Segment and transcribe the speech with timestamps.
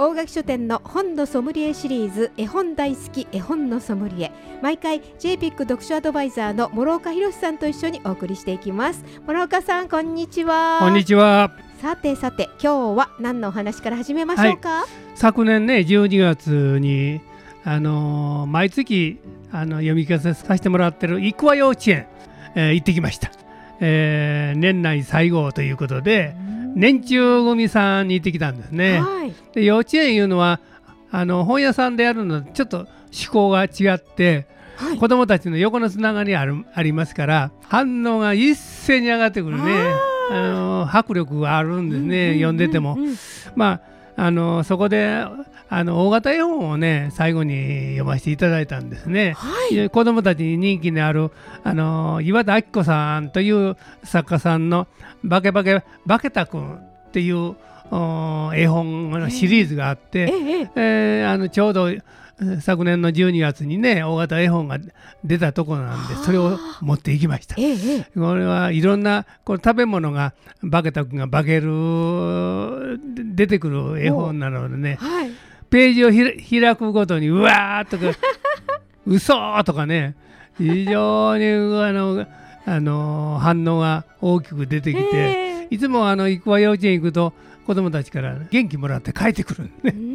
[0.00, 4.30] 大垣書店の本のソムリエシリーズ絵本大好き絵本のソムリエ。
[4.62, 9.04] 毎回 JPIC 読書アドバイザーの諸岡博さんと一緒にお送りしていきます。
[9.26, 10.78] 諸岡さんこんにちは。
[10.78, 11.50] こんにちは。
[11.82, 17.20] さてさて今日は何のお話から始めましょうか、昨年ね12月に
[17.64, 19.18] あのー毎月
[19.50, 22.06] あの読み聞かせさせてもらってる生和幼稚園、
[22.54, 23.32] えー行ってきました、
[23.80, 26.36] えー年内最後ということで
[26.74, 29.34] 年中組さんに行ってきたんですね、はい。
[29.52, 30.60] で幼稚園いうのは
[31.10, 34.46] あの本屋さんでやるのとちょっと趣向が違って
[34.76, 34.98] はい。
[34.98, 39.62] 子供たちの横のつながりあるありますから反応が一斉に上がってくるね。
[40.30, 43.16] ああの迫力があるんですね、読んでても、うんうんうん。
[43.56, 43.80] まあ
[44.20, 45.24] あのそこで
[45.70, 49.34] あの大型絵本をね最後に読ませていただいたんですね。
[49.36, 51.30] はいで子供たちに人気のある
[51.62, 54.88] あの岩田明子さんという作家さんの
[55.22, 56.74] 「バケバケバケタくん」
[57.08, 57.54] っていう
[57.92, 62.02] お絵本のシリーズがあって、えええええーあのちょうどえー
[62.60, 64.78] 昨年の12月にね大型絵本が
[65.24, 67.56] 出たところなんでそれを持っていきました。
[67.58, 68.18] ええええ。
[68.18, 70.34] これはいろんなこの食べ物が
[70.70, 75.30] 化けたくんが化けるで出てくる絵本なのでねはい。
[75.70, 76.10] ページを
[76.60, 78.16] 開くごとにうわーっとか
[79.04, 80.14] 嘘とかね
[80.56, 82.26] 非常にあの
[82.64, 85.74] あの反応が大きく出てきてええ。
[85.74, 87.32] いつもあの生和幼稚園行くと
[87.66, 90.07] 子供たちから元気もらって帰ってくるんでうね。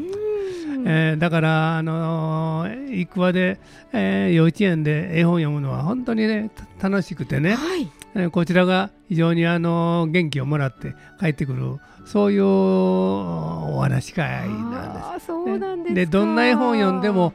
[0.83, 0.87] ん。
[0.87, 3.59] えーだから、あのー、生和で、
[3.93, 7.89] えー幼稚園で絵本読むのは本当にねた楽しくてね、はい。
[8.15, 15.59] えーこちらが非常にあの元気をもらって帰ってくるそういうお話し会なんあーそうです。
[15.59, 15.95] なんですか。
[15.95, 17.33] でどんな絵本読んでも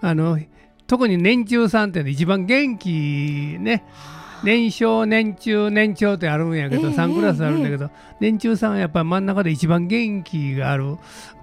[0.00, 0.38] あの
[0.86, 3.84] 特に年中さんって一番元気ね
[4.42, 7.90] 年少年中年長ってあるんやけど、ええ3クラスあるんだけど、
[8.20, 10.96] 年中さんはやっぱり真ん中で一番元気がある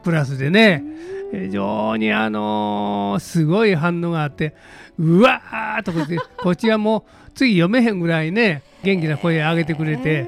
[0.04, 0.84] クラスでね、
[1.32, 4.56] 非常にあのーすごい反応があって
[4.98, 10.28] うわーっとこっちこっちはもう次読めへんぐらいね元気な声上げてくれて、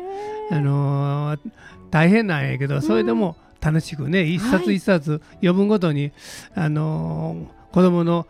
[0.52, 1.40] あのー
[1.91, 6.12] 大変なんやけどそれでも楽しくね一冊一冊読むごとに、
[6.53, 8.25] あのー子供の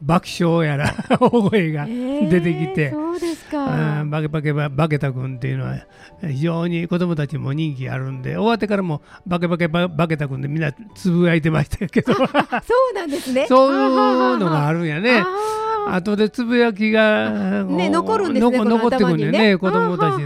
[0.00, 2.82] 爆笑やら 大声が出てきて。
[2.82, 5.76] ええそうですあかーバケバケババケタ君っていうのは
[6.20, 12.28] 非常に子供たちも人気あるんで終わってからもバケバケババケタ君でみんなつぶやいてましたけど そう
[12.94, 15.24] なんですね そういうのがあるんやね。
[15.86, 19.58] 後でつぶやきが、ね残るんですね残残ってくるんでね頭にね。
[19.58, 20.24] 子供たちで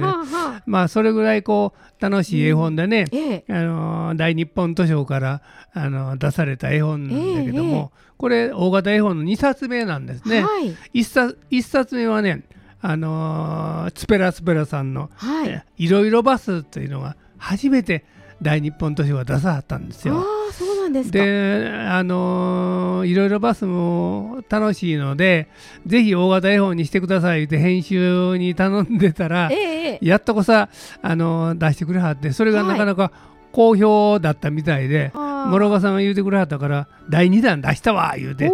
[0.66, 3.52] まあそれぐらいこう楽しい絵本でね、ええ。
[3.54, 5.42] あの大日本図書から
[5.72, 10.42] あの出された絵本なんだけども、これ大型絵本の2冊目なんですね。
[10.42, 10.74] はい。
[10.92, 12.42] 一冊一冊目はね、
[12.80, 15.46] あのーツペラツペラさんのは
[15.78, 15.88] い。
[15.88, 18.04] ろいろバスというのが初めて
[18.42, 20.24] 大日本図書が出さはったんですよ。
[20.92, 21.08] です
[21.88, 25.48] あのーいろいろバスも楽しいので、
[25.86, 29.98] ぜひ大型絵本にしてくださいって編集に頼んでたらえ、えええ。
[30.02, 30.68] やっとこさ、
[31.02, 33.10] あのー出してくれはって、それがなかなか
[33.52, 35.50] 好評だったみたいで、あー。
[35.50, 38.50] 諸岡さんが言うてくれはったから、第2弾出したわ言うて、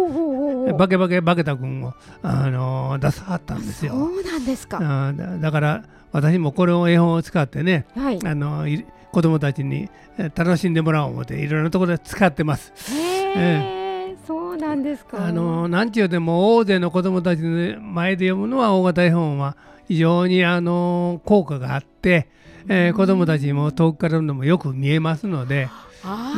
[0.77, 3.93] バケバケバケタ君を、あのー出さはったんですよ。
[3.93, 4.77] そうなんですか。
[4.77, 8.19] あーだだから私もこれを絵本を使ってね、はい。
[8.25, 12.73] あのい子供たちにえ楽しんでもらおう思っていろんなところで使ってます。
[12.93, 15.25] へえそうなんですか。
[15.25, 22.27] あのなんちゅうでも大勢の子供たちの前で読むのは大型絵本は非常にあの効果があって、
[22.67, 25.69] えー子供たちも遠くから読むのもよく見えますので、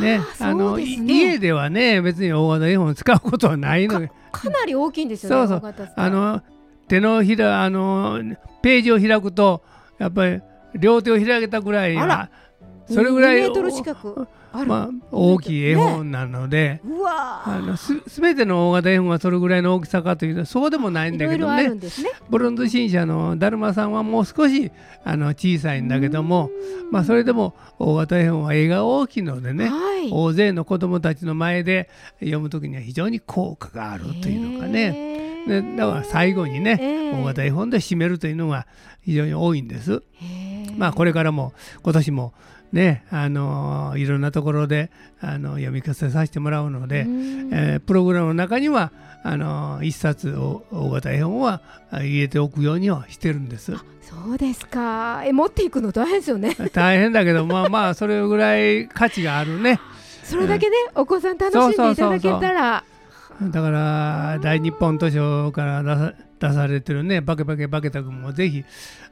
[0.00, 4.10] ね、あの家ではね別に大型絵本を使うことはないので。
[4.30, 5.74] かなり大きいんですよねそうそう。
[5.96, 6.40] あの
[6.88, 8.20] 手のひらあの
[8.62, 9.62] ページを開くと
[9.98, 10.40] やっぱり
[10.74, 12.30] 両手を開けたぐらいあ
[12.92, 17.56] それぐらい2メートル近くある、まあ、大きい絵本なので、うわー。
[17.56, 21.72] あのす全ての大型絵本がそれぐらいの大きさかというとそうでもないんだけどね。
[22.28, 24.70] ブロンズ新社のだるまさんはもう少し
[25.04, 26.50] あの小さいんだけども、
[26.90, 30.10] まあ、それでも大型絵本は絵が大きいのでね、はい。
[30.10, 31.88] 大勢の子どもたちの前で
[32.20, 34.90] 読む時には非常に効果があるというのかね。
[34.90, 37.12] ねでだから最後にね、ええ。
[37.12, 38.66] 大型絵本で締めるというのが
[39.02, 40.02] 非常に多いんです。
[40.20, 41.52] へまあこれからも
[41.82, 42.34] 今年も
[42.72, 44.90] ねあのいろんなところで
[45.20, 48.92] あの読み聞かせさせてもらうので、えー、プログラムの中には
[49.22, 53.72] あの一冊大型絵本は入れておくようにはしてるんです。
[54.02, 55.22] そうですか。
[55.24, 56.56] え持っていくの大変ですよね。
[56.74, 59.80] 大変だけどまあまあそれぐらい価値があるね。
[60.24, 62.84] それだけね、うん、お子さん楽しんでいただけたら。
[63.40, 68.64] だから大日本図書から出さ出されてるねバケバケバケタ君もぜひ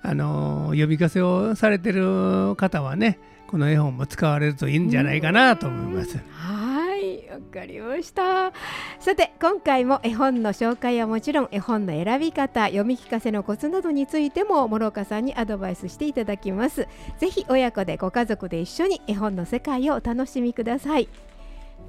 [0.03, 3.19] あの読み聞かせをされてる方はね
[3.51, 6.19] この絵本も使われるといいんじゃないかなと思います。
[6.33, 8.53] はいわかりました。
[9.01, 16.87] さて今回も絵本の紹介はもちろん絵本の選び方読み聞かせのコツなどについても諸岡さんにアドバイスしていただきます。
[17.19, 21.09] ぜひ親子でご家族で一緒に絵本の世界をお楽しみください。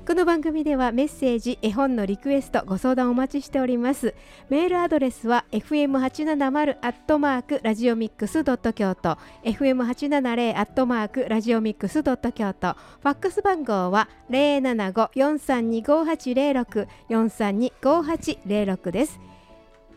[0.08, 4.16] この番組ではメッセージ絵本のリクエストご相談お待ちしております。
[4.50, 9.20] メールアドレスは fm870 アットマークラジオミックスドット京都。
[9.44, 12.74] fm870 アットマークラジオミックスドット京都。
[12.74, 19.20] ファックス番号は075-432-5806 432-5806です。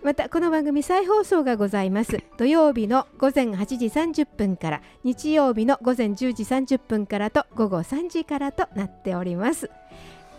[0.04, 2.22] またこの番組再放送がございます。
[2.36, 9.70] 土曜日の午前8時30分から日曜日の午前10時30分からと午後3時からとなっております。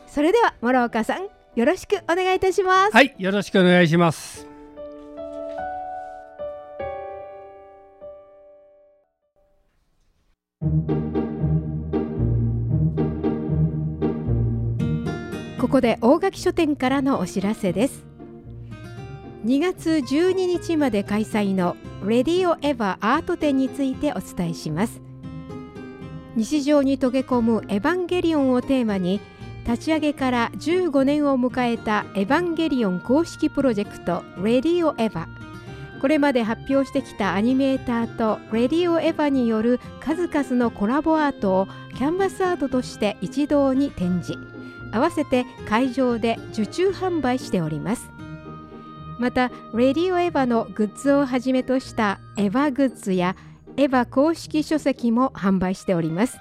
[0.06, 2.92] それでは諸岡さんよろしくお願いいたします。
[2.94, 4.48] はいよろしくお願いします。
[15.60, 18.15] ここで大垣書店からのお知らせです
[19.46, 25.04] 2月12日まで開催のレディオエヴァアート展についてお伝えします。
[26.36, 29.22] 日常に溶け込むエヴァンゲリオンをテーマに
[29.68, 35.28] 立ち上げから15年を迎えたエヴァンゲリオン公式プロジェクトレディオエヴァ
[36.02, 44.40] これまで発表してきたアニメーターとレディオエヴァによる数々のコラボアートをキャンバスアートとして一堂に展示。
[44.92, 48.15] 合わせて会場で受注販売しております。
[49.20, 53.36] また「レディオエヴァ」のグッズをはじめとしたエヴァグッズや
[53.78, 56.38] エヴァ公式書籍も販売しております。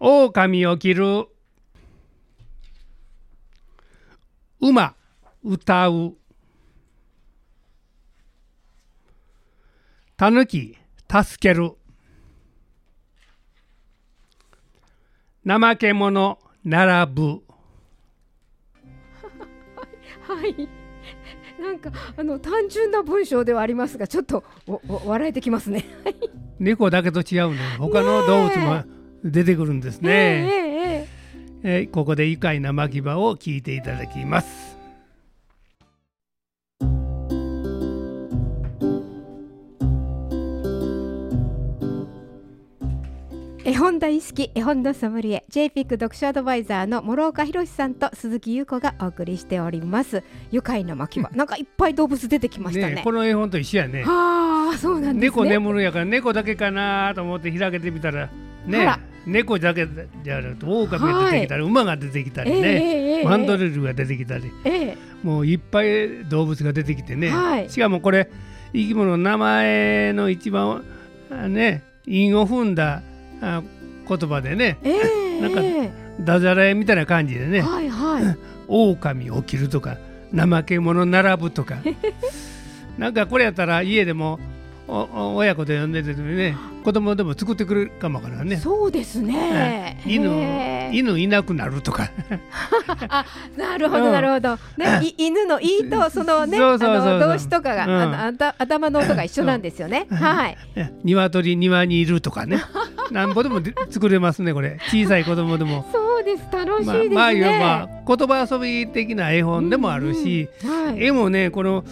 [0.00, 1.26] 狼を切る。
[4.60, 4.94] 馬
[5.42, 6.16] 歌う。
[10.16, 10.76] たぬき
[11.10, 11.72] 助ける。
[15.46, 17.42] 怠け者並ぶ。
[20.28, 20.68] はい。
[21.60, 25.84] なんかあの単純な文章ではありますがちょっと笑えてきますね。
[26.60, 27.58] 猫だけと違うね。
[27.78, 30.10] 他の動物も出てくるんですね。
[30.10, 31.06] えー、
[31.62, 34.68] えー、ここで愉快な牧場を聞いていただきます。
[43.64, 50.22] 絵本大好き絵本のソムリエ JPIC 読書アドバイザーの諸岡博さんと鈴木優子がお送りしております。
[50.50, 52.94] 愉快な巻はなんかいっぱい動物出てきましたね。
[52.94, 54.04] ねこの絵本と一緒やね。
[54.04, 58.30] はあそうなんです猫ね眠るやから猫だけかなと思って開けてみたらあ
[58.68, 59.00] ねら。
[59.26, 59.86] 猫だけ
[60.24, 64.50] じゃなくて狼が出てきたり、馬が出てきたりええね、ええマンドレルが出てきたり。
[64.64, 64.96] ええ。
[65.22, 67.68] もういっぱい動物が出てきてね、はい。
[67.70, 68.30] しかもこれ
[68.72, 70.82] 生き物の名前の一番
[71.30, 73.02] あね韻を踏んだ
[73.42, 73.62] あ
[74.08, 77.60] 言葉でねええなんかえダジャレみたいな感じでえね。
[77.60, 79.98] はいはい「狼起きる」とか
[80.34, 81.76] 「怠け者並ぶ」とか。
[82.96, 84.40] なんかこれやったら家でも
[84.88, 88.56] 親子で呼んでてね子供でも作ってくれるかもわからんね。
[88.56, 90.00] そうですね。
[90.06, 90.96] 犬ええ。
[90.96, 92.10] 犬いなくなるとか。
[93.10, 93.26] あ
[93.56, 94.12] なるほどうん。
[94.12, 94.58] なるほど。
[94.78, 98.14] ねい犬の「い」とそのね動詞とかがうん。
[98.14, 100.06] あの頭の音が一緒なんですよね。
[100.10, 100.56] はい。
[101.04, 102.62] 鶏庭にいるとかね
[103.10, 105.84] なんぼでもで作れますねこれ小さい子供でも。
[106.36, 106.48] です。
[106.52, 107.14] 楽しいまあですね。
[107.14, 110.86] まあ言えば言葉遊び的な絵本でもあるし、うんうん。
[110.86, 111.04] はい。
[111.04, 111.84] 絵もねこの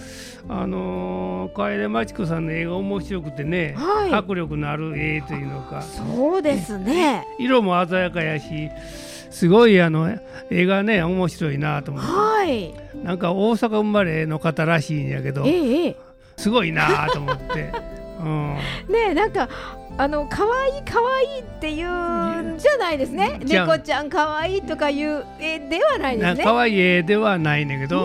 [0.49, 4.13] あのー、楓真知子さんの絵が面白くてね、はい。
[4.13, 5.83] 迫力のある絵というのか。
[5.83, 7.27] そうですね。
[7.39, 8.71] 色も鮮やかやし
[9.31, 10.09] すごいあの
[10.51, 12.11] 絵がね面白いなと思って。
[12.11, 12.75] はい。
[13.03, 15.97] なんか大阪生まれの方らしいんやけどえ
[16.37, 17.73] すごいなと思って、
[18.21, 18.57] うん、
[18.93, 19.49] ねなんか
[19.99, 23.41] あの可愛い可愛いっていうんじゃないですね。
[23.43, 26.45] 猫ちゃん可愛いとかいう絵ではないですね。
[26.45, 28.05] 可愛い絵ではないねんけど、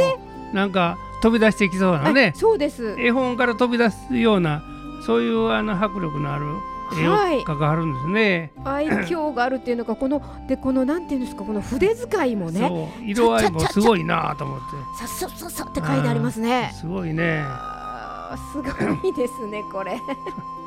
[0.54, 2.34] なんか飛び出してきそうなね。
[2.34, 2.96] あそうです。
[2.98, 4.64] 絵本から飛び出すような
[5.06, 6.46] そういうあの迫力のある
[6.98, 7.40] 絵をはい。
[7.40, 8.52] 描かはるんですね。
[8.64, 14.66] 愛嬌があるっていうのかこのでこのなんていうんですかこの筆使いもね色合いもすごいなと思って。
[14.98, 16.72] さっさっさっさって書いてありますね。
[16.80, 17.44] すごいね。
[18.54, 18.64] すご
[19.10, 20.00] いですねこれ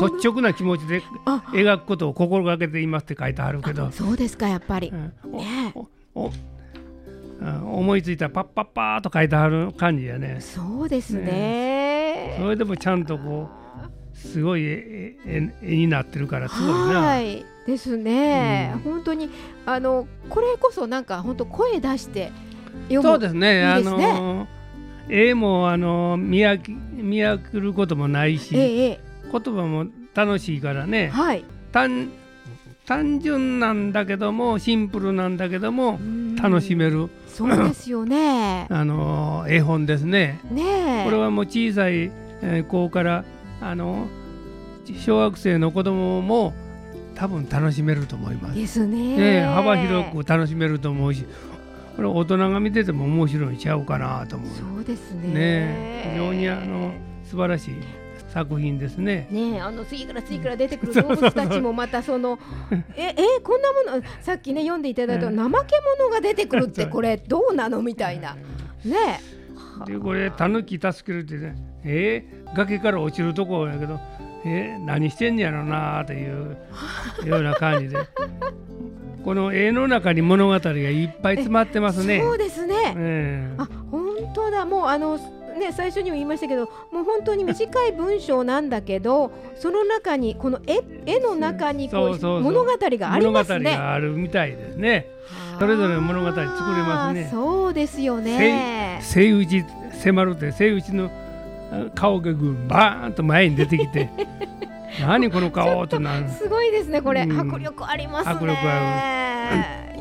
[0.00, 4.90] 率直な気持ちであ描くことを心がけていますって書いてあるけど、そうですかやっぱり。
[4.90, 5.12] うん。
[6.14, 6.32] おね
[7.64, 10.38] 思いついたらパッパッパーと書いてある感じやね。
[10.40, 12.36] そうですね。
[12.38, 13.48] それでもちゃんとこ
[14.14, 15.16] うすごい絵
[15.62, 17.00] になってるからすごいな。
[17.00, 18.92] はいですね、うん。
[18.92, 19.30] 本当に
[19.66, 22.32] あのこれこそなんか本当声出して
[22.88, 23.08] 読む。
[23.08, 23.60] そうですね。
[23.60, 23.64] ね。
[23.64, 24.46] あの
[25.08, 29.00] 絵もあの見飽き見飽きることもないし、えええ
[29.32, 31.08] 言葉も楽しいからえね。
[31.08, 32.10] はい単
[32.84, 36.00] 単純なんだけどもシンプルなんだけども
[36.40, 40.40] 楽しめるそうですよね あの絵本ですね。
[40.50, 40.62] ね
[41.02, 42.10] えこれはもう小さい
[42.42, 43.24] えー子から
[43.60, 44.08] あの
[44.98, 46.52] 小学生の子供も
[47.14, 48.58] 多分楽しめると思います。
[48.58, 51.24] ですねね、幅広く楽しめると思うし
[51.96, 54.48] これ大人が見てても面白いんちゃうかなと思う。
[54.76, 56.92] そうですねね非常にあの
[57.24, 57.74] 素晴らしい
[58.32, 59.28] 作品ですね。
[59.30, 62.38] ねえあの次から次から出てくる 動物たちもまたその
[62.96, 65.38] え えこんなものさっきね読んでいただいたうん。
[65.38, 68.36] 怠け者が出てくるって これどうなのみたいな。
[68.84, 69.20] ね
[69.86, 73.98] でこれタヌキ助けるってねえー、崖から落ちるとこやけど
[74.44, 76.56] えー、何してんやろなという
[77.24, 77.98] ような感じで。
[79.24, 82.20] この絵の中に物語がいっぱい詰まってますね。
[82.20, 82.74] そうですね。
[82.96, 83.54] ええ。
[83.56, 84.64] あ本当だ。
[84.64, 85.16] もうあの
[85.52, 93.58] ね最初にも言いましたけどもう本当に短い文章なんだけどその中にこの絵絵の中にこうそう物語がありますね。
[93.58, 95.06] 物語があるみたいですね。
[95.58, 97.28] それぞれ物語作れますね。
[97.30, 98.98] そうですよね。
[99.02, 101.10] セイウチ迫るってセイウチの
[101.70, 104.10] あ顔がぐんバーンと前に出てきて。
[105.00, 106.28] 何この顔となる。
[106.28, 107.40] すごいですねこれ、うん。
[107.40, 108.32] 迫力ありますね。
[108.34, 108.58] 迫力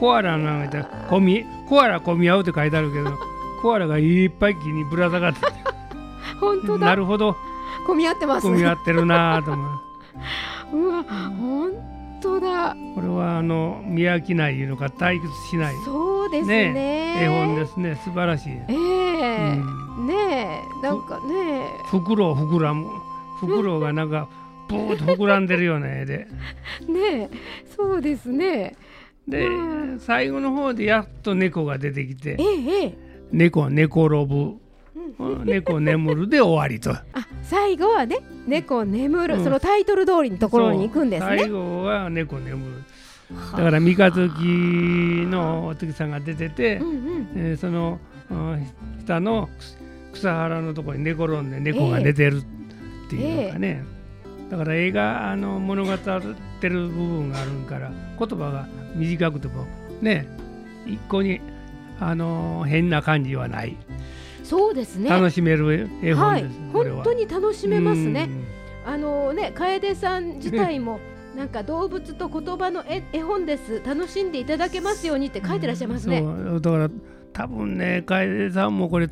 [0.01, 3.30] コアラなんかコミコアラ混み合うって書いてあるけど
[3.61, 5.39] コアラがいっぱい木にぶら下がって。
[6.39, 6.87] 本当だ。
[6.87, 7.35] なるほど。
[7.85, 8.47] 混み合ってます。
[8.47, 9.69] 混み合ってるなぁと思
[10.73, 10.77] う。
[10.77, 11.71] うわ本
[12.21, 12.75] 当だ。
[12.95, 15.75] これはあの見飽きないいうのか退屈しない。
[15.85, 17.23] そうですね。
[17.23, 17.95] 絵本ですね。
[18.03, 19.61] 素晴らしい、ええ。
[19.97, 20.85] うねえ。
[20.85, 22.87] なんかね袋膨らむ。
[23.39, 24.27] 袋がなんか
[24.69, 26.27] ブーッと膨らんでるような絵で。
[26.87, 27.29] ねえ。
[27.75, 28.75] そうですね。
[29.27, 32.37] でうん最後の方でやっと猫が出てきて。
[32.39, 34.55] ええええ「猫寝転ぶ」
[35.19, 35.45] うん。
[35.45, 36.91] 猫眠る」で終わりと。
[36.93, 37.03] あ
[37.43, 39.43] 最後はね猫眠る、うん。
[39.43, 41.37] そのタイトル通りのところに行くんですね。
[41.39, 42.83] 最後は猫眠る。
[43.53, 44.29] だから三日月
[45.29, 47.27] のお月さんが出てて、うんうん。
[47.35, 48.67] えーそのうん
[49.05, 49.49] 下の
[50.13, 53.83] 草原のところに寝転んで猫が寝てるっていうのかね、
[54.49, 55.97] だから映画あの物語っ
[56.59, 59.65] てる部分があるから言葉が短くても
[60.01, 60.27] ね
[60.85, 61.41] 一向に
[62.01, 63.77] あの変な感じはない。
[64.43, 65.09] そうですね。
[65.09, 66.45] 楽しめる絵本はい。
[66.73, 68.27] 本当に楽しめますね。
[68.85, 70.99] あのね楓さん自体も
[71.37, 73.81] なんか動物と言葉の絵絵本です。
[73.85, 76.59] 楽しんでいただけますようにって書いてらっしゃいますね、そう。
[76.59, 76.89] だから
[77.33, 79.07] 多分ね楓さんもこれ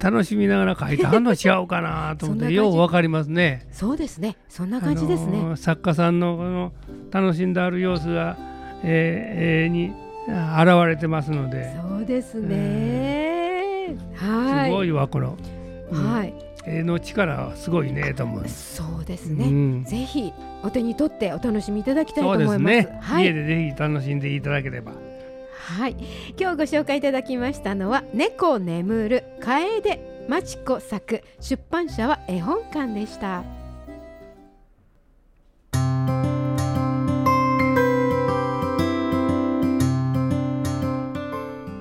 [0.00, 3.68] 楽しみながら書いてはんの違うかなと思ってようわかりますね。
[3.70, 4.38] そうですね。
[4.48, 6.72] そんな感じですね、あのー作家さんのこの
[7.10, 8.38] 楽しんである様子が、
[8.82, 14.70] えーえーにあ現れてますので、そうですね、はい。
[14.70, 15.36] すごいわこの、
[15.90, 16.12] うん。
[16.12, 16.34] はい
[16.66, 18.48] 絵の力はすごいねと思う。
[18.48, 19.84] そうですね、うん。
[19.84, 20.32] ぜひ
[20.62, 22.58] お手に取ってお楽しみいただきたいと思います。
[22.58, 23.24] ですね、はい。
[23.24, 24.92] 家でぜひ楽しんでいただければ。
[25.78, 25.96] はい、
[26.38, 33.44] 今日ご紹介いただきましたのは猫眠る楓真知子作出版社は絵本館でした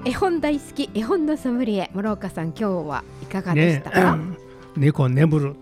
[0.10, 4.38] 絵本大好き絵本のソムリエ諸岡さん今日はいかがでしたか、ね、
[4.76, 5.56] 猫眠る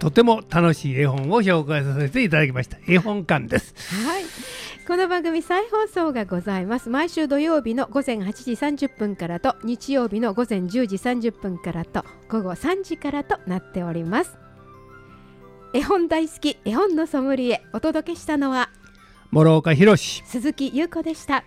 [0.00, 3.72] とても楽しい絵本を紹介させていただきました絵本館です
[4.04, 4.24] はい。
[4.88, 6.90] この番組再放送がございます。
[6.90, 14.36] 毎週土曜日の午前8時30分からと日曜日の午前10時30分からと午後3時からとなっております。
[15.74, 18.70] 絵本大好き絵本のソムリエお届けしたのは
[19.30, 21.44] 諸岡博鈴木優子でした。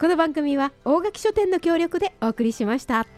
[0.00, 3.08] この番組は大垣書店の協力でお送りしました。